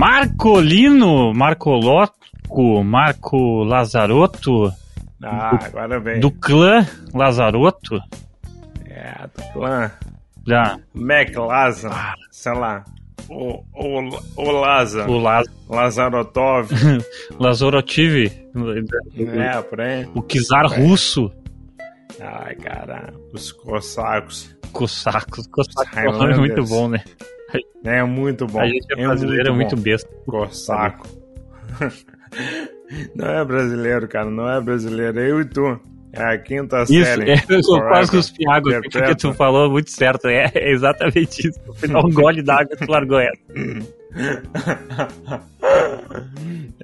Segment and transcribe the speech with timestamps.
[0.00, 4.72] Marcolino, Marcoloco, Marco Lazarotto.
[5.22, 6.20] Ah, do, agora vem.
[6.20, 8.00] Do clã Lazarotto.
[8.86, 9.92] É, do clã.
[10.46, 10.78] Já.
[10.94, 12.14] Mac Lazar, ah.
[12.30, 12.82] sei lá.
[13.28, 15.12] O, o, o Lázaro.
[15.12, 15.56] O Lázaro.
[15.68, 16.70] Lazarotov.
[17.38, 18.32] Lazorotiv.
[19.18, 20.08] É, por aí.
[20.14, 21.30] O Kizar russo.
[22.18, 23.12] Ai, cara.
[23.34, 24.56] Os cossacos.
[24.72, 25.46] Cossacos.
[25.48, 27.04] Cossacos é muito bom, né?
[27.82, 28.60] É muito bom.
[28.60, 30.10] A gente é, é brasileiro, muito é muito besta.
[30.26, 31.08] Cossaco.
[33.16, 34.28] não é brasileiro, cara.
[34.28, 35.18] Não é brasileiro.
[35.18, 35.80] Eu e tu.
[36.12, 37.30] É a quinta isso, série.
[37.30, 40.26] É, eu sou quase cuspiago aqui, porque tu falou muito certo.
[40.26, 41.60] É, é exatamente isso.
[41.88, 43.32] Dá um gole d'água tu largou ela.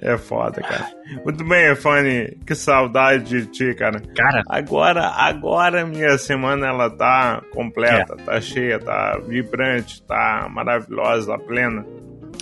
[0.01, 0.87] É foda, cara.
[1.23, 2.37] Muito bem, Fanny.
[2.45, 3.99] Que saudade de ti, cara.
[4.15, 4.43] Cara.
[4.47, 8.23] Agora, agora minha semana ela tá completa, é.
[8.23, 11.85] tá cheia, tá vibrante, tá maravilhosa, plena.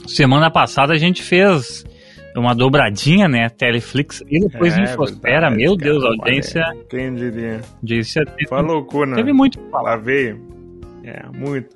[0.08, 1.86] Semana passada a gente fez
[2.36, 3.50] uma dobradinha, né?
[3.50, 5.50] Teleflix e depois é, Infosfera.
[5.50, 6.64] Verdade, Meu Deus, a audiência.
[6.90, 7.62] Quem diria?
[7.82, 9.16] Audiência teve, Foi loucura.
[9.16, 9.60] Teve muito.
[9.74, 10.42] Ela veio.
[11.04, 11.76] É, muito.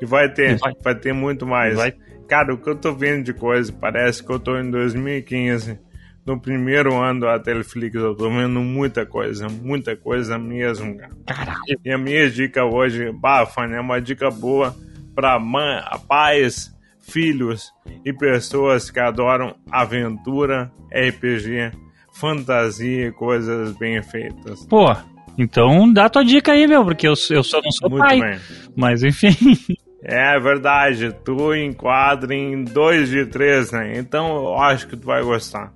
[0.00, 0.72] E vai ter, e vai.
[0.82, 0.94] vai.
[0.94, 1.76] ter muito mais.
[1.76, 1.92] Vai.
[2.28, 5.80] Cara, o que eu tô vendo de coisa, parece que eu tô em 2015.
[6.26, 11.12] No primeiro ano da Teleflix, eu tô vendo muita coisa, muita coisa mesmo, cara.
[11.26, 11.80] Caralho.
[11.82, 14.76] E a minha dica hoje, Bafan, é uma dica boa
[15.14, 16.70] pra mãe, pais,
[17.00, 17.72] filhos
[18.04, 21.72] e pessoas que adoram aventura, RPG,
[22.12, 24.66] fantasia e coisas bem feitas.
[24.66, 24.94] Pô,
[25.38, 28.20] então dá tua dica aí, meu, porque eu, eu só não sou Muito pai.
[28.20, 28.38] Bem.
[28.76, 29.34] Mas enfim.
[30.02, 33.98] É verdade, tu enquadra em 2 de 3, né?
[33.98, 35.72] Então eu acho que tu vai gostar.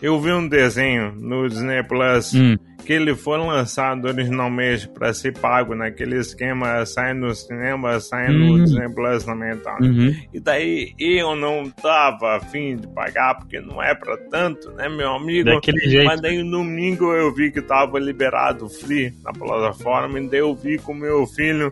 [0.00, 2.56] Eu vi um desenho no Disney Plus hum
[2.88, 8.52] que ele foi lançado originalmente para ser pago naquele esquema, sai no cinema, sai no
[8.52, 8.64] uhum.
[8.64, 9.76] Disney Plus também tá.
[9.78, 10.16] Uhum.
[10.32, 15.10] E daí eu não tava afim de pagar, porque não é para tanto, né, meu
[15.10, 15.50] amigo?
[15.50, 16.06] Daquele jeito.
[16.06, 20.54] Mas daí no domingo eu vi que tava liberado free na plataforma, e daí eu
[20.54, 21.70] vi com meu filho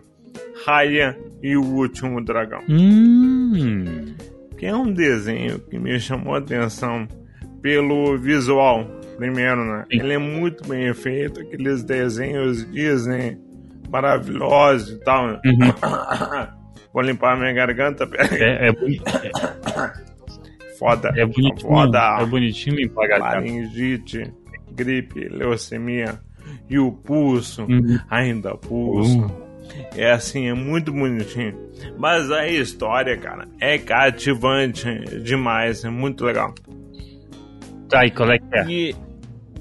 [0.65, 2.61] Raya e o Último Dragão.
[2.69, 4.15] Hum.
[4.57, 7.07] Que é um desenho que me chamou a atenção
[7.61, 8.85] pelo visual
[9.17, 9.85] primeiro, né?
[9.91, 9.99] Sim.
[9.99, 13.37] Ele é muito bem feito, aqueles desenhos Disney
[13.89, 15.27] maravilhosos e tal.
[15.27, 15.41] Né?
[15.45, 16.47] Uhum.
[16.93, 18.07] Vou limpar minha garganta.
[18.31, 19.03] É, é bonito.
[20.79, 21.11] Foda.
[21.15, 21.59] É bonitinho.
[21.59, 22.17] Foda.
[22.21, 23.35] É bonitinho limpar a garganta.
[23.35, 24.33] Laringite,
[24.71, 26.19] gripe, leucemia
[26.69, 27.99] e o pulso, uhum.
[28.09, 29.19] ainda pulso.
[29.19, 29.46] Uhum.
[29.95, 31.57] É assim, é muito bonitinho.
[31.97, 34.85] Mas a história, cara, é cativante
[35.23, 36.53] demais, é muito legal.
[37.89, 38.65] Tá, e qual é que é?
[38.67, 38.95] E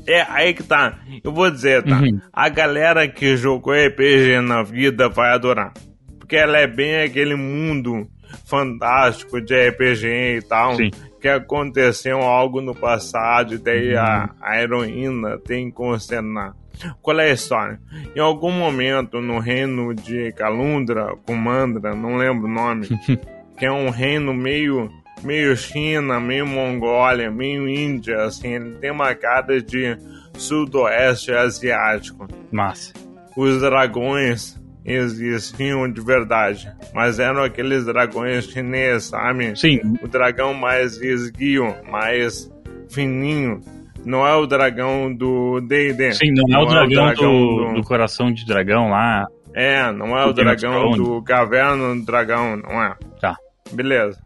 [0.06, 0.98] é, aí que tá.
[1.22, 1.98] Eu vou dizer, tá?
[1.98, 2.20] Uhum.
[2.32, 5.72] A galera que jogou RPG na vida vai adorar.
[6.18, 8.08] Porque ela é bem aquele mundo
[8.44, 10.76] fantástico de RPG e tal.
[10.76, 10.90] Sim.
[11.20, 14.00] Que aconteceu algo no passado e daí uhum.
[14.00, 16.54] a, a heroína tem que consternar.
[17.02, 17.80] Qual é a história?
[18.14, 22.88] Em algum momento no reino de Kalundra, Kumandra, não lembro o nome,
[23.56, 24.90] que é um reino meio
[25.22, 29.96] meio China, meio Mongólia, meio Índia, assim, ele tem uma cara de
[30.34, 32.26] sudoeste asiático.
[32.52, 32.92] Massa.
[33.36, 39.58] Os dragões existiam de verdade, mas eram aqueles dragões chineses, sabe?
[39.58, 39.80] Sim.
[40.00, 42.50] O dragão mais esguio, mais
[42.88, 43.60] fininho.
[44.06, 46.12] Não é o dragão do D&D.
[46.12, 47.74] Sim, não, não é, o dragão, é o dragão do, do...
[47.74, 49.26] do, coração de dragão lá.
[49.52, 52.96] É, não é o, o dragão do caverna do dragão, não é?
[53.20, 53.36] Tá.
[53.72, 54.22] Beleza.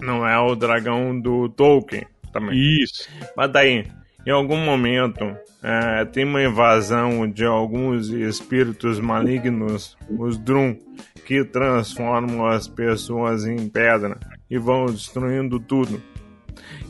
[0.00, 2.58] Não é o dragão do Tolkien também.
[2.82, 3.08] Isso.
[3.36, 3.86] Mas daí,
[4.26, 10.76] em algum momento, é, tem uma invasão de alguns espíritos malignos, os Drum,
[11.24, 14.18] que transformam as pessoas em pedra
[14.50, 16.02] e vão destruindo tudo.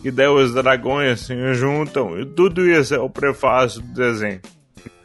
[0.04, 4.40] E daí os dragões se juntam, e tudo isso é o prefácio do desenho.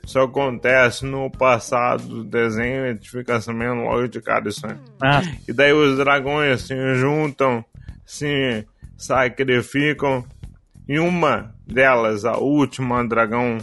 [0.05, 4.75] Isso acontece no passado do desenho, a gente fica sabendo logo de cara isso aí.
[5.03, 5.21] Ah.
[5.47, 7.63] E daí os dragões se juntam
[8.07, 8.65] se
[8.97, 10.25] sacrificam
[10.87, 13.57] e uma delas, a última dragão,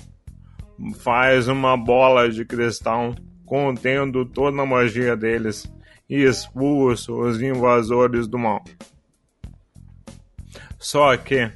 [0.98, 3.14] faz uma bola de cristal
[3.46, 5.72] contendo toda a magia deles
[6.08, 8.62] e expulsa os invasores do mal.
[10.84, 11.50] Só que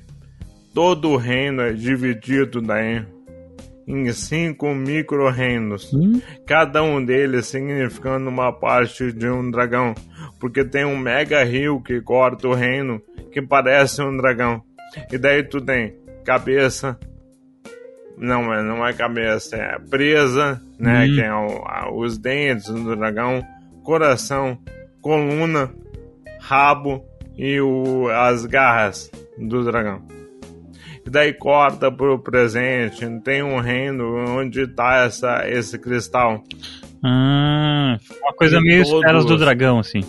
[0.72, 3.04] todo o reino é dividido daí
[3.86, 6.18] em cinco micro-reinos, hum?
[6.46, 9.94] cada um deles significando uma parte de um dragão,
[10.40, 14.62] porque tem um mega rio que corta o reino que parece um dragão.
[15.12, 16.98] E daí tu tem cabeça,
[18.16, 21.14] não é, não é cabeça, é presa, né, hum.
[21.14, 23.46] que é o, a, os dentes do dragão,
[23.84, 24.58] coração,
[25.02, 25.70] coluna,
[26.40, 27.04] rabo
[27.38, 30.02] e o, as garras do dragão.
[31.06, 34.04] E daí corta pro presente, tem um reino
[34.36, 36.42] onde tá essa, esse cristal.
[37.02, 39.00] Ah, uma coisa e meio todos...
[39.00, 40.00] esferas do dragão, assim.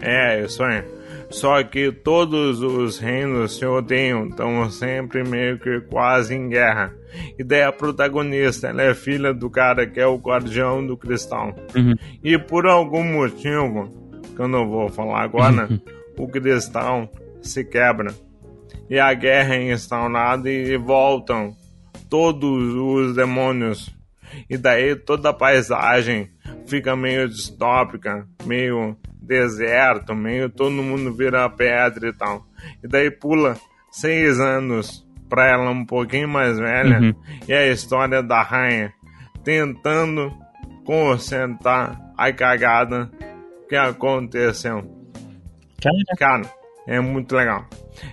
[0.00, 0.82] É, isso aí.
[1.28, 6.94] Só que todos os reinos se odeiam, estão sempre meio que quase em guerra.
[7.36, 11.54] E daí a protagonista, ela é filha do cara que é o guardião do cristal.
[11.74, 11.94] Uhum.
[12.22, 13.90] E por algum motivo,
[14.36, 15.68] que eu não vou falar agora.
[16.18, 17.10] o cristal
[17.42, 18.14] se quebra.
[18.88, 21.56] E a guerra é instaurada e voltam
[22.08, 23.94] todos os demônios.
[24.48, 26.30] E daí toda a paisagem
[26.66, 32.46] fica meio distópica, meio deserto, meio todo mundo vira pedra e tal.
[32.82, 33.56] E daí pula
[33.90, 37.14] seis anos pra ela um pouquinho mais velha uhum.
[37.48, 38.92] e a história da rainha
[39.42, 40.32] tentando
[40.84, 43.10] consertar a cagada
[43.68, 44.95] que aconteceu.
[46.18, 46.42] Cara,
[46.86, 47.66] é muito legal.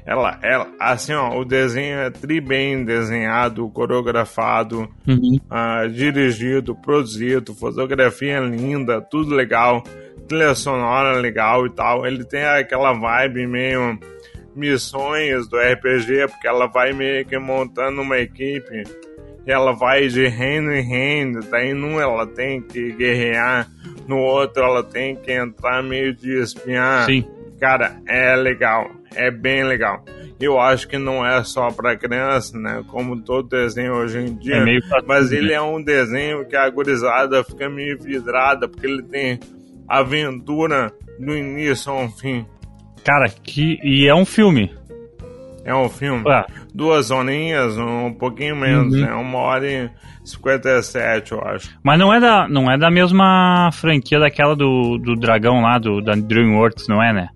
[0.06, 5.38] Ela, ela, assim, ó, o desenho é tri bem desenhado, coreografado, uhum.
[5.52, 9.84] uh, dirigido, produzido, fotografia linda, tudo legal
[10.28, 12.06] trilha sonora legal e tal.
[12.06, 14.00] Ele tem aquela vibe meio
[14.56, 18.84] missões do RPG, porque ela vai meio que montando uma equipe
[19.46, 21.40] e ela vai de reino em reino.
[21.50, 23.69] Daí num ela tem que guerrear,
[24.08, 27.06] no outro ela tem que entrar meio de espiar.
[27.06, 27.26] Sim.
[27.60, 30.04] Cara, é legal, é bem legal.
[30.40, 32.84] Eu acho que não é só para criança, né?
[32.88, 34.58] Como todo desenho hoje em dia.
[34.58, 35.54] É mas ele né?
[35.54, 39.40] é um desenho que a gurizada fica meio vidrada, porque ele tem
[39.88, 42.46] aventura do início ao fim.
[43.04, 43.80] Cara, que.
[43.84, 44.74] E é um filme.
[45.64, 46.30] É um filme.
[46.30, 46.46] É.
[46.74, 49.02] Duas horinhas, um pouquinho menos, uhum.
[49.02, 49.14] né?
[49.14, 49.90] Uma hora e
[50.24, 51.78] 57, eu acho.
[51.84, 56.02] Mas não é da, não é da mesma franquia daquela do, do dragão lá, do,
[56.02, 57.30] da DreamWorks, não é, né?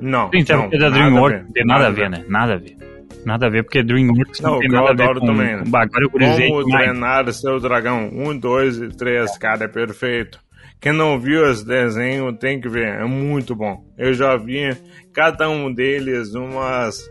[0.00, 0.30] Não.
[0.30, 2.24] Sim, não, é da DreamWorks, tem nada, nada a ver, né?
[2.28, 2.76] Nada a ver.
[3.24, 5.64] Nada a ver, porque DreamWorks não, não tem nada a ver com, também, né?
[5.64, 6.10] com eu
[6.48, 8.08] Como treinar seu dragão.
[8.12, 10.38] Um, dois e três, cara, é perfeito.
[10.80, 13.82] Quem não viu esse desenho tem que ver, é muito bom.
[13.98, 14.70] Eu já vi
[15.12, 17.10] cada um deles umas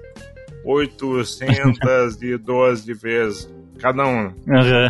[0.64, 4.26] 812 vezes, cada um.
[4.48, 4.90] Uhum.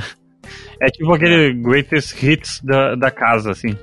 [0.81, 3.75] É tipo aquele greatest hits da, da casa, assim.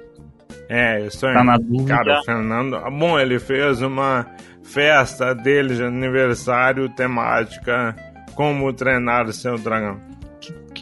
[0.68, 1.34] É, isso aí.
[1.34, 1.96] Tá na dúvida.
[1.96, 2.80] Cara, o Fernando.
[2.90, 4.26] Bom, ele fez uma
[4.62, 7.94] festa dele de aniversário temática
[8.34, 9.98] Como Treinar Seu Dragão.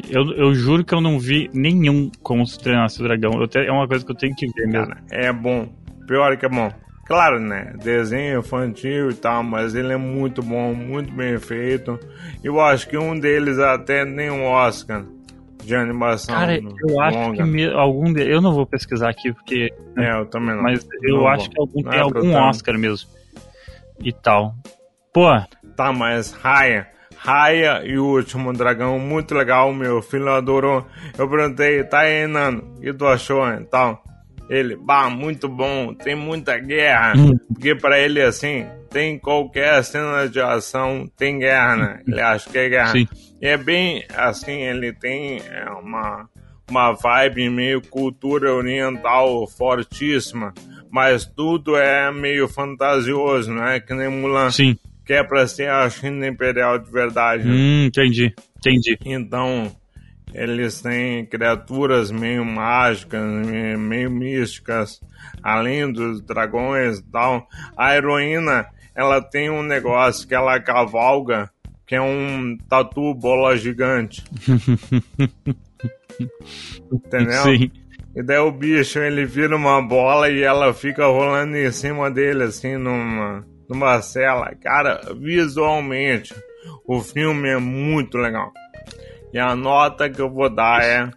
[0.09, 3.47] Eu, eu juro que eu não vi nenhum como se treinasse o dragão.
[3.47, 4.87] Te, é uma coisa que eu tenho que ver mesmo.
[4.87, 5.69] Cara, é bom.
[6.07, 6.73] Pior que é bom.
[7.11, 7.73] Claro, né?
[7.83, 11.99] Desenho infantil e tal, mas ele é muito bom, muito bem feito.
[12.41, 15.05] Eu acho que um deles até nem um Oscar
[15.65, 16.33] de animação.
[16.33, 17.37] Cara, eu acho longa.
[17.37, 19.75] que me, algum eu não vou pesquisar aqui porque.
[19.99, 20.63] É, eu também não.
[20.63, 21.51] Mas eu não acho vou.
[21.51, 23.11] que algum, tem é algum Oscar mesmo.
[23.99, 24.55] E tal.
[25.13, 25.27] Pô.
[25.75, 26.87] Tá, mas Raya
[27.17, 30.87] Raya e o Último Dragão, muito legal, meu filho adorou.
[31.19, 33.99] Eu perguntei, tá aí, Nando, o que tu achou, então?
[34.51, 37.15] Ele, bah, muito bom, tem muita guerra.
[37.17, 37.39] Hum.
[37.53, 42.01] Porque para ele, assim, tem qualquer cena de ação, tem guerra, né?
[42.07, 42.93] Ele acha que é guerra.
[42.93, 43.09] Sim.
[43.41, 46.29] E é bem, assim, ele tem é, uma,
[46.69, 50.53] uma vibe meio cultura oriental fortíssima.
[50.91, 53.79] Mas tudo é meio fantasioso, não é?
[53.79, 54.51] Que nem Mulan.
[54.51, 54.77] Sim
[55.11, 57.43] que é pra ser a China Imperial de verdade.
[57.45, 58.97] Hum, entendi, entendi.
[59.05, 59.75] Então,
[60.35, 63.21] eles têm criaturas meio mágicas,
[63.79, 65.01] meio místicas,
[65.43, 67.49] além dos dragões e tal.
[67.77, 71.51] A heroína, ela tem um negócio que ela cavalga,
[71.87, 74.25] que é um tatu bola gigante.
[76.93, 77.43] Entendeu?
[77.43, 77.71] Sim.
[78.15, 82.43] E daí o bicho, ele vira uma bola e ela fica rolando em cima dele,
[82.45, 84.53] assim, numa numa cela.
[84.61, 86.35] Cara, visualmente,
[86.85, 88.53] o filme é muito legal.
[89.33, 91.09] E a nota que eu vou dar é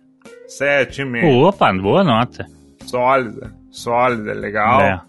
[0.48, 1.48] 7,5.
[1.48, 2.46] Opa, boa nota.
[2.86, 4.82] Sólida, sólida, legal.
[4.82, 5.02] É.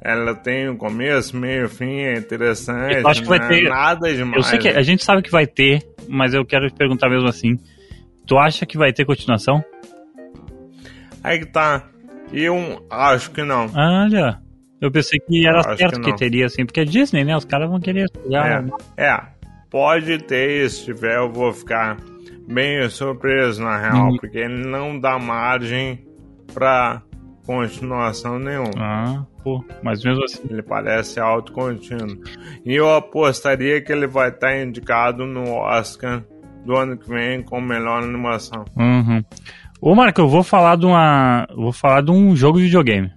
[0.00, 2.98] Ela tem um começo, meio, fim, é interessante.
[2.98, 3.48] Eu acho que vai né?
[3.48, 3.68] ter.
[3.68, 4.36] Nada demais.
[4.36, 7.28] Eu sei que a gente sabe que vai ter, mas eu quero te perguntar mesmo
[7.28, 7.58] assim.
[8.24, 9.64] Tu acha que vai ter continuação?
[11.24, 11.88] Aí que tá.
[12.32, 13.66] Eu acho que não.
[13.74, 14.40] Olha.
[14.80, 17.36] Eu pensei que era certo que, que, teria, assim, porque é Disney, né?
[17.36, 18.06] Os caras vão querer.
[18.96, 19.20] É, é,
[19.68, 21.96] pode ter, se tiver, eu vou ficar
[22.48, 24.16] bem surpreso, na real, uhum.
[24.16, 26.04] porque ele não dá margem
[26.52, 27.02] pra
[27.46, 28.72] continuação nenhuma.
[28.76, 30.42] Ah, pô, mas mesmo assim.
[30.50, 32.20] Ele parece autocontínuo.
[32.64, 36.22] E eu apostaria que ele vai estar tá indicado no Oscar
[36.64, 38.64] do ano que vem com melhor animação.
[38.76, 39.24] Uhum.
[39.80, 41.46] Ô, Marco, eu vou falar de uma.
[41.54, 43.10] Vou falar de um jogo de videogame.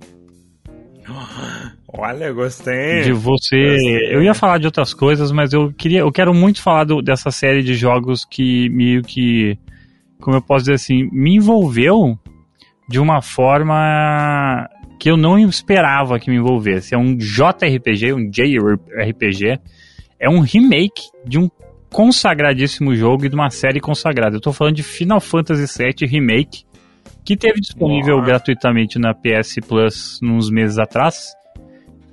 [2.01, 3.03] Olha, gostei.
[3.03, 3.57] De você.
[3.57, 4.15] Gostei.
[4.15, 5.99] Eu ia falar de outras coisas, mas eu queria.
[5.99, 9.55] Eu quero muito falar do, dessa série de jogos que meio que.
[10.19, 12.17] Como eu posso dizer assim, me envolveu
[12.89, 14.67] de uma forma
[14.99, 16.95] que eu não esperava que me envolvesse.
[16.95, 19.59] É um JRPG, um JRPG.
[20.19, 21.47] É um remake de um
[21.91, 24.37] consagradíssimo jogo e de uma série consagrada.
[24.37, 26.63] Eu tô falando de Final Fantasy VII Remake,
[27.23, 28.27] que teve disponível Nossa.
[28.27, 31.39] gratuitamente na PS Plus uns meses atrás.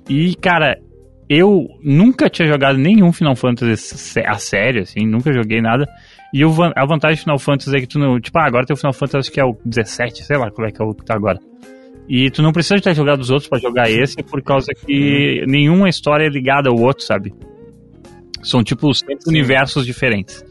[0.09, 0.77] E, cara,
[1.29, 5.87] eu nunca tinha jogado nenhum Final Fantasy a sério, assim, nunca joguei nada.
[6.33, 8.19] E o, a vantagem do Final Fantasy é que tu não.
[8.19, 10.71] Tipo, ah, agora tem o Final Fantasy que é o 17, sei lá qual é
[10.71, 11.39] que é o que tá agora.
[12.07, 15.87] E tu não precisa ter jogado os outros para jogar esse, por causa que nenhuma
[15.87, 17.31] história é ligada ao outro, sabe?
[18.41, 18.89] São tipo
[19.27, 20.43] universos diferentes.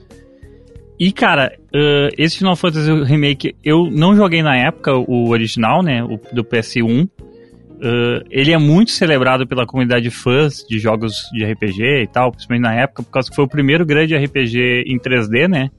[1.00, 6.03] E, cara, uh, esse Final Fantasy Remake eu não joguei na época, o original, né?
[6.03, 7.09] O do PS1.
[7.78, 12.62] Uh, ele é muito celebrado pela comunidade fãs de jogos de RPG e tal, principalmente
[12.62, 15.70] na época, por causa que foi o primeiro grande RPG em 3D, né?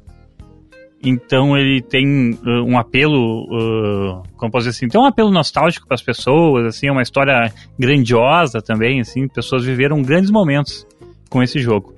[1.04, 5.88] Então ele tem uh, um apelo, uh, como posso dizer assim, tem um apelo nostálgico
[5.88, 10.86] para as pessoas, assim, é uma história grandiosa também, assim, pessoas viveram grandes momentos
[11.30, 11.94] com esse jogo.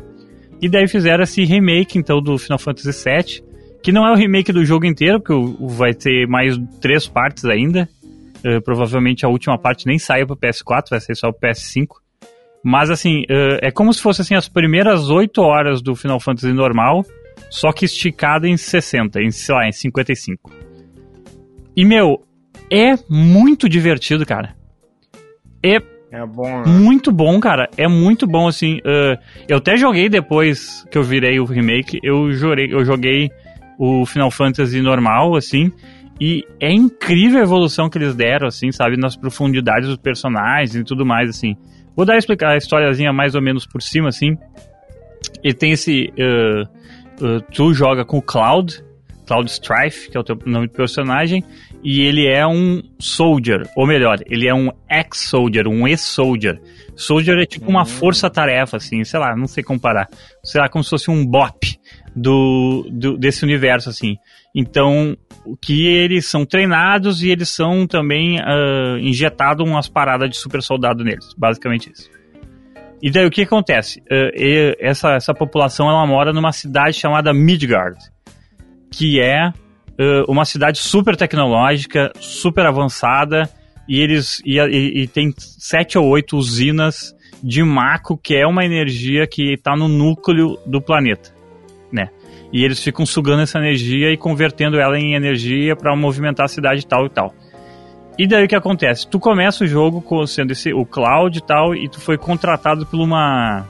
[0.61, 3.43] E daí fizeram esse remake, então, do Final Fantasy VII,
[3.81, 7.89] que não é o remake do jogo inteiro, porque vai ter mais três partes ainda.
[8.45, 11.87] Uh, provavelmente a última parte nem saiu para PS4, vai ser só para PS5.
[12.63, 16.53] Mas assim, uh, é como se fosse assim as primeiras 8 horas do Final Fantasy
[16.53, 17.03] normal,
[17.49, 20.51] só que esticado em 60, em, sei lá, em 55.
[21.75, 22.23] E meu,
[22.71, 24.55] é muito divertido, cara.
[25.63, 25.79] É
[26.11, 26.63] é bom, né?
[26.67, 27.69] Muito bom, cara.
[27.77, 28.79] É muito bom, assim.
[28.79, 29.17] Uh,
[29.47, 31.99] eu até joguei depois que eu virei o remake.
[32.03, 33.31] Eu, jurei, eu joguei
[33.79, 35.71] o Final Fantasy normal, assim.
[36.19, 38.97] E é incrível a evolução que eles deram, assim, sabe?
[38.97, 41.55] Nas profundidades dos personagens e tudo mais, assim.
[41.95, 44.37] Vou dar explicar a historiazinha mais ou menos por cima, assim.
[45.43, 46.13] E tem esse.
[46.17, 46.63] Uh,
[47.25, 48.83] uh, tu joga com o Cloud,
[49.25, 51.43] Cloud Strife, que é o teu nome de personagem,
[51.83, 56.61] e ele é um soldier, ou melhor, ele é um ex-soldier, um ex-soldier.
[56.95, 57.85] Soldier é tipo uma hum.
[57.85, 60.07] força-tarefa, assim, sei lá, não sei comparar.
[60.43, 61.80] Sei lá, como se fosse um bop
[62.15, 64.17] do, do, desse universo, assim.
[64.55, 65.15] Então,
[65.61, 71.03] que eles são treinados e eles são também uh, injetados umas paradas de super soldado
[71.03, 72.09] neles, basicamente isso.
[73.01, 73.99] E daí o que acontece?
[74.01, 77.97] Uh, essa, essa população ela mora numa cidade chamada Midgard,
[78.91, 83.49] que é uh, uma cidade super tecnológica, super avançada,
[83.87, 88.63] e eles e, e, e, tem sete ou oito usinas de Mako, que é uma
[88.63, 91.30] energia que está no núcleo do planeta?
[92.51, 96.85] E eles ficam sugando essa energia e convertendo ela em energia para movimentar a cidade
[96.85, 97.33] tal e tal.
[98.17, 99.07] E daí o que acontece?
[99.07, 102.99] Tu começa o jogo sendo esse, o Cloud e tal, e tu foi contratado por
[102.99, 103.65] uma.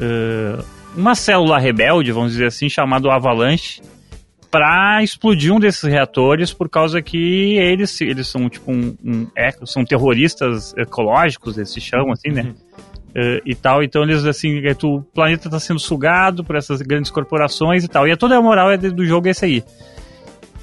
[0.00, 0.64] Uh,
[0.96, 3.80] uma célula rebelde, vamos dizer assim, chamado Avalanche,
[4.50, 9.50] para explodir um desses reatores por causa que eles, eles são tipo um, um é,
[9.64, 12.52] são terroristas ecológicos, eles se chamam assim, né?
[12.52, 12.89] Uh,
[13.44, 17.10] e tal, então eles assim, é, tu, o planeta está sendo sugado por essas grandes
[17.10, 18.06] corporações e tal.
[18.06, 19.64] E toda a moral é do jogo é esse aí.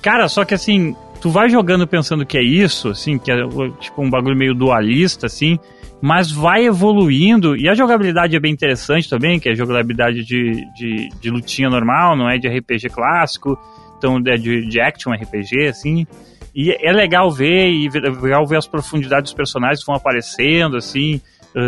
[0.02, 3.38] Cara, só que assim, tu vai jogando pensando que é isso, assim, que é
[3.80, 5.60] tipo um bagulho meio dualista, assim,
[6.02, 11.10] mas vai evoluindo e a jogabilidade é bem interessante também, que é jogabilidade de, de,
[11.20, 13.58] de lutinha normal, não é de RPG clássico
[13.98, 16.08] então é de, de action RPG, assim.
[16.56, 21.22] E é legal ver e legal ver as profundidades dos personagens que vão aparecendo, assim.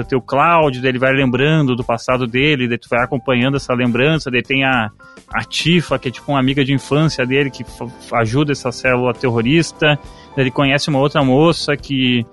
[0.08, 4.30] Tem o Cláudio, ele vai lembrando do passado dele, daí tu vai acompanhando essa lembrança,
[4.30, 4.90] daí tem a,
[5.34, 7.66] a Tifa, que é tipo uma amiga de infância dele, que
[8.14, 9.98] ajuda essa célula terrorista,
[10.36, 12.24] daí ele conhece uma outra moça que,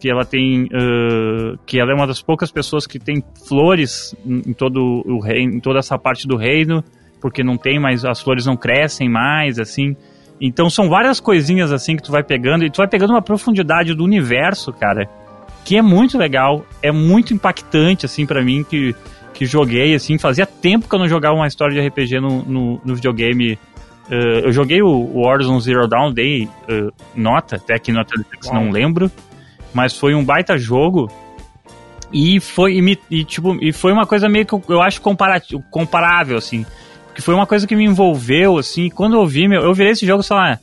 [0.00, 4.52] que ela tem, uh, que ela é uma das poucas pessoas que tem flores em
[4.52, 6.82] todo o reino, em toda essa parte do reino,
[7.20, 9.96] porque não tem mais, as flores não crescem mais, assim.
[10.40, 13.94] Então são várias coisinhas assim que tu vai pegando e tu vai pegando uma profundidade
[13.94, 15.08] do universo, cara,
[15.64, 18.94] que é muito legal, é muito impactante assim para mim que
[19.32, 22.80] que joguei assim, fazia tempo que eu não jogava uma história de RPG no, no,
[22.84, 23.58] no videogame.
[24.08, 28.70] Uh, eu joguei o Warzone Zero Dawn, dei uh, nota, até aqui no Netflix não
[28.70, 29.10] lembro,
[29.72, 31.10] mas foi um baita jogo
[32.12, 36.36] e foi e, e, tipo e foi uma coisa meio que eu, eu acho comparável
[36.36, 36.64] assim
[37.14, 40.04] que foi uma coisa que me envolveu, assim, quando eu vi, meu, eu virei esse
[40.04, 40.58] jogo, sei lá,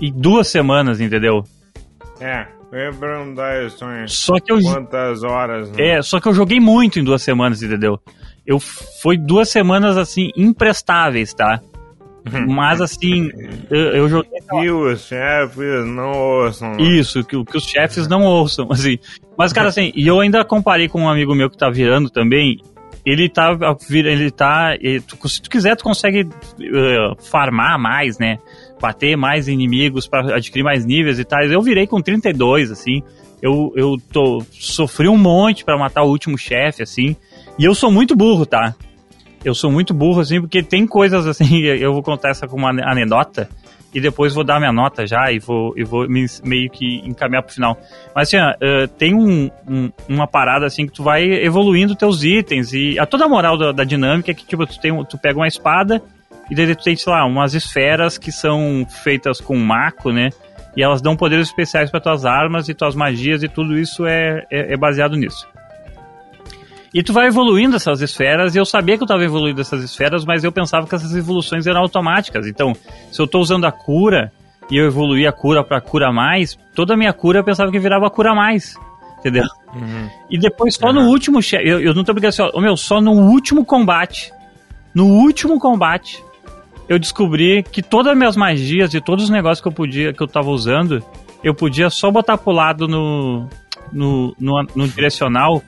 [0.00, 1.44] em duas semanas, entendeu?
[2.22, 4.06] É, lembrando da história.
[4.06, 4.60] Só que eu.
[4.60, 5.96] Quantas horas, né?
[5.96, 7.98] É, só que eu joguei muito em duas semanas, entendeu?
[8.46, 11.60] Eu foi duas semanas assim imprestáveis, tá?
[12.48, 13.30] Mas assim,
[13.68, 14.30] eu, eu joguei.
[14.48, 16.76] Que os chefes não ouçam.
[16.78, 18.98] Isso, que, que os chefes não ouçam, assim.
[19.36, 22.60] Mas, cara, assim, e eu ainda comparei com um amigo meu que tá virando também.
[23.04, 23.58] Ele tá.
[23.90, 24.76] Ele tá.
[24.80, 28.38] Ele, se tu quiser, tu consegue uh, farmar mais, né?
[28.82, 31.40] Bater mais inimigos para adquirir mais níveis e tal.
[31.44, 33.00] Eu virei com 32, assim.
[33.40, 37.16] Eu, eu tô, sofri um monte para matar o último chefe, assim.
[37.56, 38.74] E eu sou muito burro, tá?
[39.44, 42.70] Eu sou muito burro, assim, porque tem coisas assim, eu vou contar essa como uma
[42.90, 43.48] anedota
[43.94, 47.42] e depois vou dar minha nota já e vou, e vou me, meio que encaminhar
[47.42, 47.78] pro final.
[48.14, 52.72] Mas assim, uh, tem um, um, uma parada assim que tu vai evoluindo teus itens
[52.72, 55.48] e a toda moral da, da dinâmica é que tipo, tu, tem, tu pega uma
[55.48, 56.02] espada
[56.52, 60.28] e daí tu tem, sei lá, umas esferas que são feitas com maco, né?
[60.76, 64.44] E elas dão poderes especiais para tuas armas e tuas magias e tudo isso é,
[64.50, 65.48] é, é baseado nisso.
[66.92, 70.26] E tu vai evoluindo essas esferas, e eu sabia que eu estava evoluindo essas esferas,
[70.26, 72.46] mas eu pensava que essas evoluções eram automáticas.
[72.46, 72.74] Então,
[73.10, 74.30] se eu estou usando a cura
[74.70, 77.78] e eu evoluí a cura para cura mais, toda a minha cura eu pensava que
[77.78, 78.74] virava cura mais.
[79.20, 79.44] Entendeu?
[79.74, 80.10] Uhum.
[80.30, 80.92] E depois, só uhum.
[80.92, 81.66] no último chefe.
[81.66, 84.30] Eu, eu não tô brincando assim, ó, meu, só no último combate.
[84.94, 86.22] No último combate,
[86.92, 90.22] eu descobri que todas as minhas magias e todos os negócios que eu podia, que
[90.22, 91.02] eu tava usando,
[91.42, 93.48] eu podia só botar pro lado no,
[93.90, 95.62] no, no, no direcional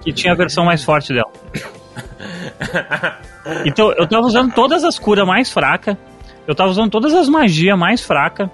[0.00, 1.32] que tinha a versão mais forte dela.
[3.64, 5.96] Então, eu tava usando todas as curas mais fracas.
[6.46, 8.50] Eu tava usando todas as magias mais fracas.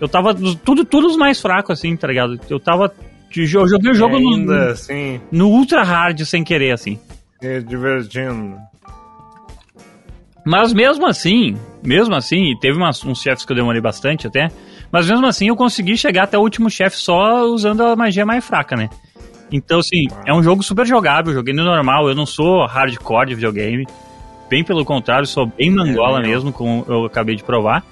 [0.00, 0.34] Eu tava.
[0.34, 2.40] Tudo, tudo os mais fracos, assim, tá ligado?
[2.50, 2.92] Eu tava.
[3.36, 6.98] Eu joguei o jogo ainda, no, assim, no ultra hard sem querer, assim.
[7.40, 8.56] É divertindo.
[10.44, 14.48] Mas mesmo assim, mesmo assim, teve umas, uns chefes que eu demorei bastante até,
[14.90, 18.44] mas mesmo assim eu consegui chegar até o último chefe só usando a magia mais
[18.44, 18.90] fraca, né?
[19.52, 23.34] Então, assim, é um jogo super jogável, joguei no normal, eu não sou hardcore de
[23.34, 23.86] videogame,
[24.48, 27.84] bem pelo contrário, sou bem mangola é mesmo, como eu acabei de provar.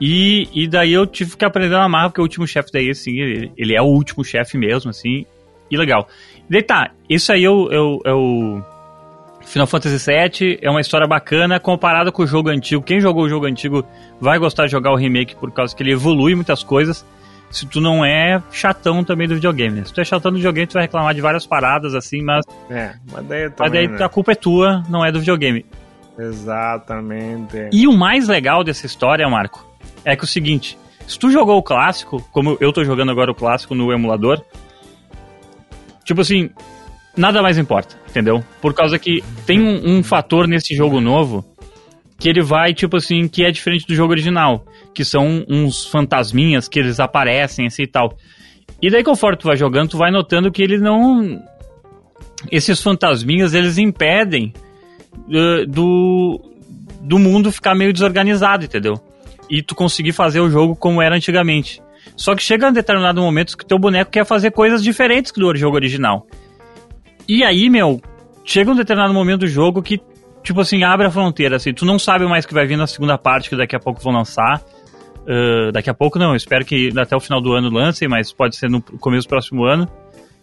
[0.00, 3.18] E, e daí eu tive que aprender a amarra, porque o último chefe daí, assim,
[3.18, 5.26] ele, ele, é o último chefe mesmo, assim,
[5.70, 6.08] e legal.
[6.48, 8.64] E daí tá, isso aí eu, eu, eu
[9.48, 12.82] Final Fantasy VII é uma história bacana comparada com o jogo antigo.
[12.82, 13.82] Quem jogou o jogo antigo
[14.20, 17.04] vai gostar de jogar o remake por causa que ele evolui muitas coisas.
[17.50, 19.84] Se tu não é chatão também do videogame, né?
[19.86, 22.44] Se tu é chatão do videogame, tu vai reclamar de várias paradas assim, mas.
[22.68, 24.04] É, mas daí, também, mas daí né?
[24.04, 25.64] a culpa é tua, não é do videogame.
[26.18, 27.70] Exatamente.
[27.72, 29.66] E o mais legal dessa história, Marco,
[30.04, 33.30] é que é o seguinte: se tu jogou o clássico, como eu tô jogando agora
[33.30, 34.42] o clássico no emulador,
[36.04, 36.50] tipo assim,
[37.18, 38.42] nada mais importa, entendeu?
[38.62, 41.44] Por causa que tem um, um, fator nesse jogo novo
[42.18, 46.68] que ele vai, tipo assim, que é diferente do jogo original, que são uns fantasminhas
[46.68, 48.16] que eles aparecem assim e tal.
[48.80, 51.42] E daí conforme tu vai jogando, tu vai notando que ele não...
[52.50, 54.52] Esses fantasminhas, eles impedem
[55.12, 56.40] uh, do,
[57.00, 58.94] do mundo ficar meio desorganizado, entendeu?
[59.50, 61.82] E tu conseguir fazer o jogo como era antigamente.
[62.16, 65.76] Só que chega um determinado momento que teu boneco quer fazer coisas diferentes do jogo
[65.76, 66.26] original.
[67.28, 68.00] E aí, meu,
[68.44, 70.00] chega um determinado momento do jogo que,
[70.42, 72.86] tipo assim, abre a fronteira, assim, tu não sabe mais o que vai vir na
[72.86, 74.62] segunda parte que daqui a pouco vão lançar.
[75.26, 78.56] Uh, daqui a pouco não, espero que até o final do ano lancem, mas pode
[78.56, 79.86] ser no começo do próximo ano.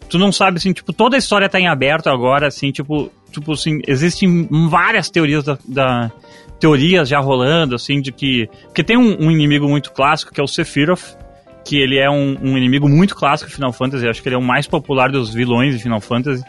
[0.08, 3.52] Tu não sabe, assim, tipo, toda a história tá em aberto agora, assim, tipo, tipo
[3.52, 6.12] assim, existem várias teorias da, da
[6.60, 8.48] teorias já rolando, assim, de que.
[8.66, 11.16] Porque tem um, um, inimigo muito clássico que é o Sephiroth,
[11.64, 14.38] que ele é um, um, inimigo muito clássico de Final Fantasy, acho que ele é
[14.38, 16.44] o mais popular dos vilões de Final Fantasy.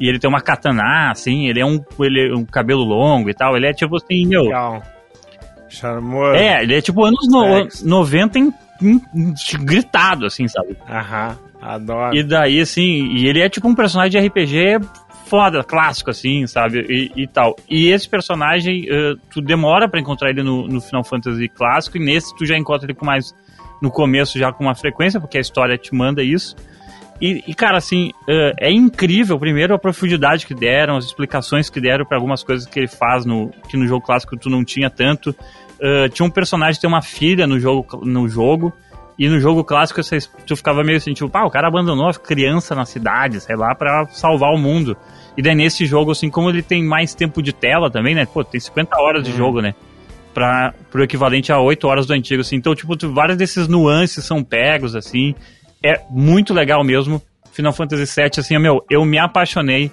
[0.00, 3.34] E ele tem uma katana, assim, ele é um, ele é um cabelo longo e
[3.34, 3.54] tal.
[3.54, 4.44] Ele é tipo assim, meu.
[4.44, 4.82] Legal.
[5.68, 6.34] Charmoso.
[6.34, 9.00] É, ele é tipo anos no, 90 em, em,
[9.60, 10.76] gritado, assim, sabe?
[10.88, 12.16] Aham, adoro.
[12.16, 14.80] E daí, assim, e ele é tipo um personagem de RPG
[15.26, 16.84] foda, clássico, assim, sabe?
[16.88, 17.54] E, e tal.
[17.68, 22.04] E esse personagem, uh, tu demora para encontrar ele no, no Final Fantasy clássico, e
[22.04, 23.32] nesse tu já encontra ele com mais.
[23.80, 26.54] No começo já com uma frequência, porque a história te manda isso.
[27.20, 31.80] E, e, cara, assim, uh, é incrível, primeiro, a profundidade que deram, as explicações que
[31.80, 34.88] deram para algumas coisas que ele faz no, que no jogo clássico tu não tinha
[34.88, 35.30] tanto.
[35.30, 38.72] Uh, tinha um personagem que tem uma filha no jogo, no jogo,
[39.18, 42.14] e no jogo clássico você, tu ficava meio assim, tipo, pá, o cara abandonou a
[42.14, 44.96] criança na cidade, sei lá, para salvar o mundo.
[45.36, 48.24] E daí nesse jogo, assim, como ele tem mais tempo de tela também, né?
[48.24, 49.36] Pô, tem 50 horas de uhum.
[49.36, 49.74] jogo, né?
[50.32, 52.56] Pra, pro equivalente a 8 horas do antigo, assim.
[52.56, 55.34] Então, tipo, vários desses nuances são pegos, assim
[55.84, 57.20] é muito legal mesmo.
[57.52, 59.90] Final Fantasy VII, assim, meu, eu me apaixonei.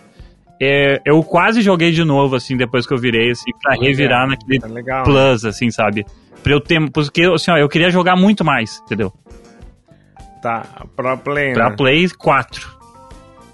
[0.61, 4.59] É, eu quase joguei de novo, assim, depois que eu virei, assim, pra revirar naquele
[4.59, 5.49] tá legal, Plus, né?
[5.49, 6.05] assim, sabe?
[6.43, 6.89] Pra eu ter.
[6.91, 9.13] Porque, assim, ó, eu queria jogar muito mais, entendeu?
[10.41, 11.75] Tá, pra Play, Pra né?
[11.75, 12.77] Play 4.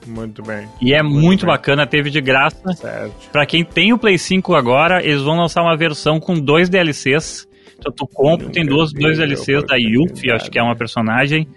[0.06, 0.68] Muito bem.
[0.82, 2.74] E é muito, muito bacana, teve de graça.
[2.74, 3.30] Certo.
[3.32, 7.48] Pra quem tem o Play 5 agora, eles vão lançar uma versão com dois DLCs.
[7.80, 11.48] Então tu compra, tem duas, dois DLCs da Yuffie, acho que é uma personagem.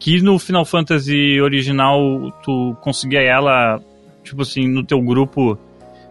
[0.00, 3.78] Que no Final Fantasy original tu conseguia ela,
[4.24, 5.56] tipo assim, no teu grupo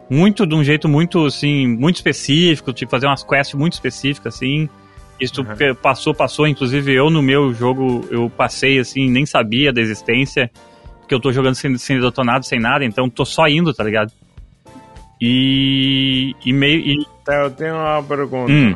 [0.10, 4.70] muito de um jeito muito assim, muito específico, tipo fazer umas quests muito específicas assim.
[5.20, 5.76] Isso Uhum.
[5.82, 10.50] passou, passou, inclusive eu no meu jogo eu passei assim, nem sabia da existência,
[11.00, 14.12] porque eu tô jogando sem, sem detonado, sem nada, então tô só indo, tá ligado?
[15.22, 18.52] E e meio e, Tá, eu tenho uma pergunta.
[18.52, 18.76] hum,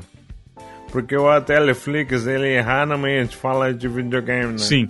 [0.93, 4.57] Porque o Teleflix, ele raramente fala de videogame, né?
[4.59, 4.87] sim.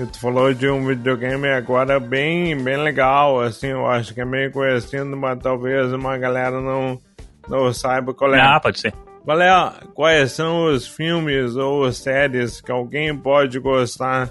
[0.00, 4.24] E tu falou de um videogame agora bem, bem legal, assim, eu acho que é
[4.24, 6.98] meio conhecido, mas talvez uma galera não,
[7.46, 8.40] não saiba qual é.
[8.40, 8.92] Ah, pode ser.
[9.22, 14.30] Qual é, quais são os filmes ou séries que alguém pode gostar,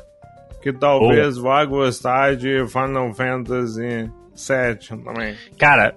[0.62, 5.36] que talvez vá gostar de Final Fantasy VII também?
[5.58, 5.95] Cara,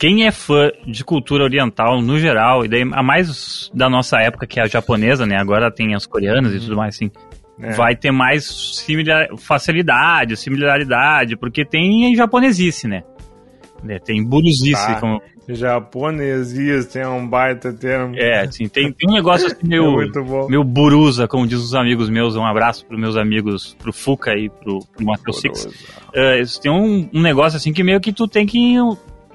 [0.00, 4.46] quem é fã de cultura oriental no geral, e daí a mais da nossa época,
[4.46, 5.36] que é a japonesa, né?
[5.36, 7.10] Agora tem as coreanas e tudo mais, assim.
[7.60, 7.72] É.
[7.74, 13.02] Vai ter mais similar, facilidade, similaridade, porque tem japonesice, né?
[13.82, 15.00] Né, Tem buruzice, Tá.
[15.00, 18.14] como, Japonesista é um baita termo.
[18.16, 20.48] é, assim, tem, tem um negócio assim É meio, muito bom.
[20.48, 24.48] meio buruza, como diz os amigos meus, um abraço pros meus amigos, pro Fuca e
[24.50, 25.68] pro, pro Matheus Six.
[26.14, 28.76] É, isso tem um, um negócio assim que meio que tu tem que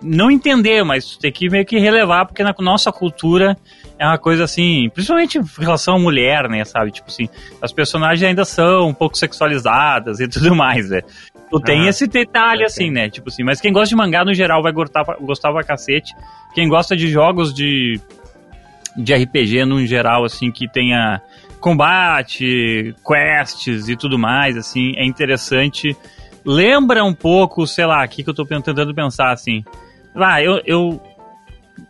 [0.05, 3.57] não entender, mas tem que meio que relevar, porque na nossa cultura
[3.97, 6.91] é uma coisa assim, principalmente em relação à mulher, né, sabe?
[6.91, 7.27] Tipo assim,
[7.61, 11.01] as personagens ainda são um pouco sexualizadas e tudo mais, né?
[11.49, 13.09] Tu tem Ah, esse detalhe assim, né?
[13.09, 16.13] Tipo assim, mas quem gosta de mangá no geral vai gostar, gostar pra cacete.
[16.53, 17.99] Quem gosta de jogos de,
[18.97, 21.21] de RPG no geral, assim, que tenha
[21.59, 25.95] combate, quests e tudo mais, assim, é interessante.
[26.43, 29.63] Lembra um pouco, sei lá, aqui que eu tô tentando pensar, assim.
[30.15, 30.61] Vai, eu.
[30.65, 31.01] eu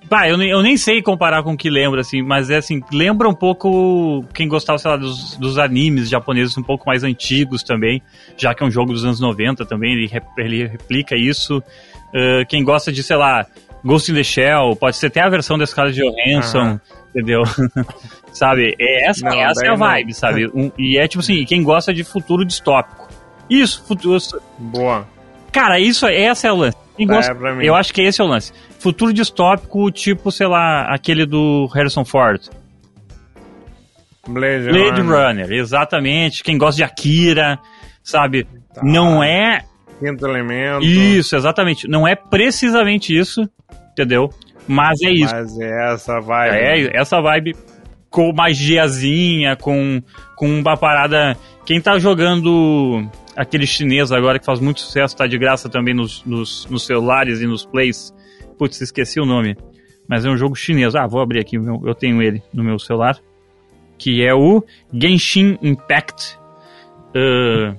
[0.08, 2.80] Vai, eu, nem- eu nem sei comparar com o que lembra, assim, mas é assim,
[2.92, 7.64] lembra um pouco quem gostava, sei lá, dos, dos animes japoneses um pouco mais antigos
[7.64, 8.02] também,
[8.38, 11.62] já que é um jogo dos anos 90 também, ele, ele replica isso.
[12.14, 13.46] Ah, quem gosta de, sei lá,
[13.84, 16.82] Ghost in the Shell, pode ser até a versão da Scarlett Johansson, Aham.
[17.10, 17.42] entendeu?
[18.32, 18.76] sabe?
[18.80, 19.78] É essa, Não, essa é a daí não.
[19.78, 20.48] vibe, sabe?
[20.54, 23.08] Um- e é tipo assim, quem gosta de futuro distópico.
[23.50, 24.18] Isso, futuro.
[24.60, 25.08] Boa.
[25.52, 26.78] Cara, isso, essa é o lance.
[27.04, 27.66] É, gosta- mim.
[27.66, 28.54] eu acho que esse é o lance.
[28.80, 32.42] Futuro distópico, tipo, sei lá, aquele do Harrison Ford.
[34.28, 35.28] Blade, Blade Runner.
[35.28, 36.44] Runner, exatamente.
[36.44, 37.60] Quem gosta de Akira,
[38.04, 38.46] sabe?
[38.74, 38.82] Tá.
[38.84, 39.64] Não é
[40.00, 40.84] Quinto elemento.
[40.84, 41.88] isso, exatamente.
[41.88, 43.48] Não é precisamente isso,
[43.92, 44.30] entendeu?
[44.68, 45.34] Mas é isso.
[45.36, 46.56] Mas é essa vibe.
[46.56, 47.56] É, essa vibe
[48.16, 50.02] com magiazinha, com,
[50.38, 51.38] com uma parada.
[51.66, 56.24] Quem tá jogando aquele chinês agora que faz muito sucesso, tá de graça também nos,
[56.24, 58.16] nos, nos celulares e nos plays.
[58.58, 59.58] Putz, esqueci o nome.
[60.08, 60.96] Mas é um jogo chinês.
[60.96, 63.20] Ah, vou abrir aqui, eu tenho ele no meu celular.
[63.98, 66.40] Que é o Genshin Impact.
[67.14, 67.76] Ah,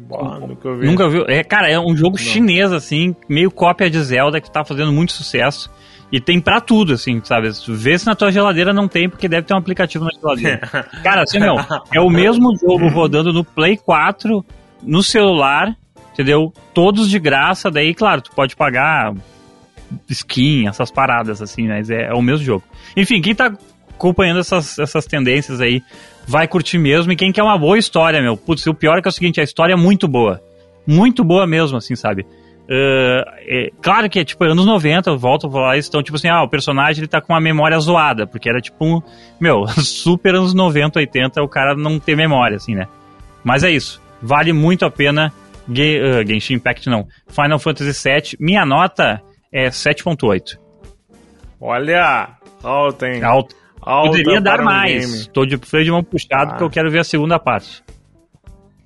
[0.00, 0.86] Boa, nunca vi.
[0.86, 1.24] Nunca viu?
[1.28, 5.12] É, cara, é um jogo chinês, assim, meio cópia de Zelda que tá fazendo muito
[5.12, 5.70] sucesso.
[6.14, 7.50] E tem pra tudo, assim, sabe?
[7.66, 10.60] Vê se na tua geladeira não tem, porque deve ter um aplicativo na geladeira.
[11.02, 11.56] cara, assim, meu,
[11.92, 14.46] é o mesmo jogo rodando no Play 4,
[14.80, 15.74] no celular,
[16.12, 16.52] entendeu?
[16.72, 19.12] Todos de graça, daí, claro, tu pode pagar
[20.08, 22.62] skin, essas paradas, assim, mas é, é o mesmo jogo.
[22.96, 23.52] Enfim, quem tá
[23.90, 25.82] acompanhando essas, essas tendências aí
[26.28, 27.10] vai curtir mesmo.
[27.10, 29.40] E quem quer uma boa história, meu, putz, o pior é que é o seguinte,
[29.40, 30.40] a história é muito boa.
[30.86, 32.24] Muito boa mesmo, assim, sabe?
[32.70, 36.16] Ah, é, claro que é tipo anos 90, eu volto a falar isso, então, tipo
[36.16, 39.02] assim, ah, o personagem ele tá com uma memória zoada, porque era tipo um,
[39.40, 42.86] meu, super anos 90, 80, o cara não ter memória, assim, né?
[43.42, 45.32] Mas é isso, vale muito a pena
[45.70, 49.20] Ge ah, Genshin Impact não, Final Fantasy VII, minha nota
[49.52, 50.58] é 7.8.
[51.60, 52.30] Olha,
[52.62, 53.22] alta, hein?
[53.22, 53.54] Alto.
[53.80, 55.06] Alta Poderia dar um mais.
[55.14, 55.28] game.
[55.28, 56.46] Tô de freio de mão puxado Ah.
[56.52, 57.82] porque eu quero ver a segunda parte.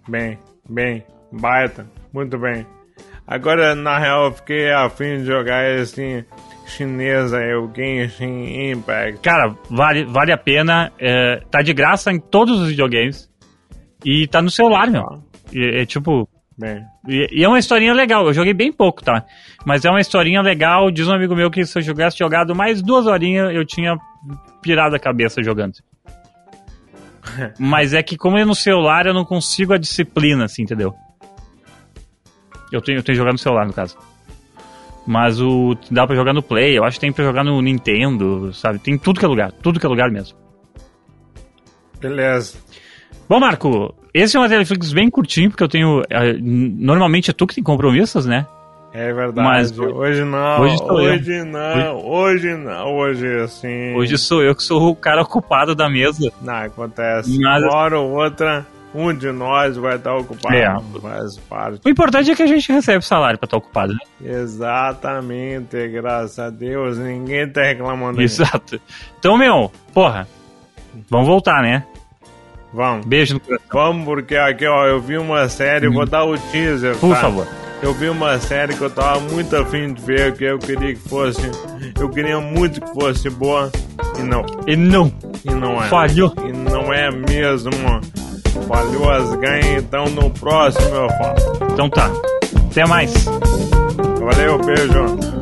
[0.09, 0.39] Bem,
[0.69, 2.67] bem, baita, muito bem.
[3.29, 6.25] Agora, na real, eu fiquei afim de jogar esse
[6.67, 9.21] chinês aí, o Genshin Impact.
[9.21, 10.91] Cara, vale, vale a pena.
[10.99, 13.29] é, tá de graça em todos os videogames.
[14.03, 15.05] E tá no celular, meu.
[15.53, 16.27] E, é tipo.
[16.57, 18.27] Bem, E, e é uma historinha legal.
[18.27, 19.23] Eu joguei bem pouco, tá?
[19.65, 20.91] Mas é uma historinha legal.
[20.91, 23.95] Diz um amigo meu que se eu tivesse jogado mais duas horinhas, eu tinha
[24.63, 25.75] pirado a cabeça jogando.
[27.61, 30.95] Mas é que, como é no celular, eu não consigo a disciplina, assim, entendeu?
[32.73, 33.97] Eu tenho, eu tenho jogado no celular, no caso.
[35.07, 38.53] Mas o dá pra jogar no Play, eu acho que tem pra jogar no Nintendo,
[38.53, 38.79] sabe?
[38.79, 40.37] Tem tudo que é lugar, tudo que é lugar mesmo.
[42.01, 42.59] beleza.
[43.29, 46.03] Bom, Marco, esse é uma Netflix bem curtinho, porque eu tenho.
[46.11, 48.47] eh, Normalmente é tu que tem compromissos, né?
[48.93, 49.47] É verdade.
[49.47, 50.61] Mas hoje não.
[50.63, 52.07] hoje hoje não.
[52.07, 52.97] Hoje não.
[52.97, 53.95] Hoje assim.
[53.95, 56.33] Hoje sou eu que sou o cara ocupado da mesa.
[56.41, 57.39] Não acontece.
[57.39, 60.55] Mas- Uma hora ou outra, um de nós vai estar ocupado.
[60.55, 60.69] É.
[61.49, 61.81] Parte.
[61.85, 63.99] O importante é que a gente recebe salário pra estar ocupado, né?
[64.23, 66.99] Exatamente, graças a Deus.
[66.99, 68.21] Ninguém tá reclamando.
[68.23, 68.81] Exato.
[69.19, 70.27] Então, meu, porra,
[71.11, 71.85] vamos voltar, né?
[72.73, 73.07] Vamos.
[73.07, 73.67] Beijo no coração.
[73.73, 76.97] Vamos, porque aqui, ó, eu vi uma série, vou dar o teaser.
[76.97, 77.21] Por tá?
[77.23, 77.47] favor.
[77.81, 81.09] Eu vi uma série que eu tava muito afim de ver, que eu queria que
[81.09, 81.41] fosse.
[81.99, 83.71] Eu queria muito que fosse boa.
[84.19, 84.45] E não.
[84.67, 85.13] E não.
[85.45, 85.87] E não é.
[85.87, 86.35] Falhou.
[86.45, 87.71] E não é mesmo.
[88.67, 91.37] Falhou as ganhas, então no próximo eu falo.
[91.73, 92.11] Então tá.
[92.71, 93.13] Até mais.
[94.21, 95.39] Valeu, beijo.